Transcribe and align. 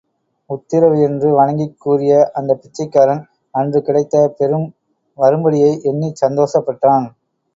உத்திரவு 0.49 0.95
என்று 1.01 1.33
வணங்கிக் 1.33 1.75
கூறிய 1.79 2.13
அந்தப் 2.33 2.61
பிச்சைக்காரன், 2.61 3.21
அன்று 3.53 3.81
கிடைத்த 3.81 4.33
பெரும் 4.39 4.67
வரும்படியை 5.17 5.71
எண்ணிச் 5.83 6.23
சந்தோஷப்பட்டான். 6.23 7.07